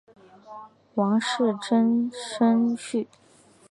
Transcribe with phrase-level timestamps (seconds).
[0.95, 3.05] 王士禛甥婿。